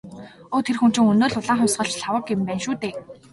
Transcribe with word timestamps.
Өө 0.55 0.63
тэр 0.67 0.77
хүн 0.79 0.91
чинь 0.95 1.09
өнөө 1.11 1.27
л 1.31 1.37
«улаан 1.39 1.59
хувьсгалч» 1.59 1.93
Лхагва 1.99 2.21
юм 2.33 2.41
байна 2.45 2.61
шүү 2.65 2.75
дээ. 2.81 2.93